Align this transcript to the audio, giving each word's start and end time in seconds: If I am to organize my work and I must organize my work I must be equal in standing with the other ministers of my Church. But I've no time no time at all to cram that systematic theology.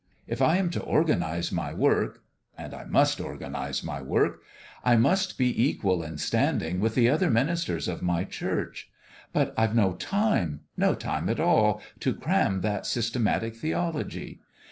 If 0.25 0.41
I 0.41 0.57
am 0.57 0.71
to 0.71 0.81
organize 0.81 1.51
my 1.51 1.75
work 1.75 2.23
and 2.57 2.73
I 2.73 2.85
must 2.85 3.21
organize 3.21 3.83
my 3.83 4.01
work 4.01 4.41
I 4.83 4.95
must 4.95 5.37
be 5.37 5.63
equal 5.67 6.01
in 6.01 6.17
standing 6.17 6.79
with 6.79 6.95
the 6.95 7.07
other 7.07 7.29
ministers 7.29 7.87
of 7.87 8.01
my 8.01 8.23
Church. 8.23 8.89
But 9.31 9.53
I've 9.55 9.75
no 9.75 9.93
time 9.93 10.61
no 10.75 10.95
time 10.95 11.29
at 11.29 11.39
all 11.39 11.83
to 11.99 12.15
cram 12.15 12.61
that 12.61 12.87
systematic 12.87 13.55
theology. 13.55 14.39